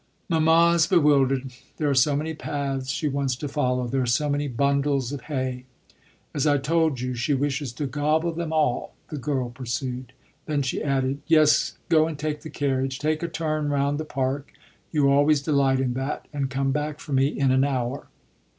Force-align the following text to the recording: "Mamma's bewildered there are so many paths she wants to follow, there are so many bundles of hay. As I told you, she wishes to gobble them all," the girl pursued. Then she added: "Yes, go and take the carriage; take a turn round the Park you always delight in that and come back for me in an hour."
"Mamma's 0.29 0.87
bewildered 0.87 1.51
there 1.77 1.87
are 1.87 1.93
so 1.93 2.15
many 2.15 2.33
paths 2.33 2.89
she 2.89 3.07
wants 3.07 3.35
to 3.35 3.47
follow, 3.47 3.85
there 3.85 4.01
are 4.01 4.07
so 4.07 4.31
many 4.31 4.47
bundles 4.47 5.11
of 5.11 5.21
hay. 5.25 5.65
As 6.33 6.47
I 6.47 6.57
told 6.57 6.99
you, 7.01 7.13
she 7.13 7.35
wishes 7.35 7.71
to 7.73 7.85
gobble 7.85 8.33
them 8.33 8.51
all," 8.51 8.95
the 9.11 9.17
girl 9.19 9.51
pursued. 9.51 10.13
Then 10.47 10.63
she 10.63 10.81
added: 10.81 11.19
"Yes, 11.27 11.77
go 11.87 12.07
and 12.07 12.17
take 12.17 12.41
the 12.41 12.49
carriage; 12.49 12.97
take 12.97 13.21
a 13.21 13.27
turn 13.27 13.69
round 13.69 13.99
the 13.99 14.03
Park 14.05 14.51
you 14.91 15.07
always 15.07 15.39
delight 15.43 15.79
in 15.79 15.93
that 15.93 16.27
and 16.33 16.49
come 16.49 16.71
back 16.71 16.99
for 16.99 17.13
me 17.13 17.27
in 17.27 17.51
an 17.51 17.63
hour." 17.63 18.07